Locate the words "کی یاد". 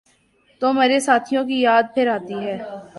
1.49-1.83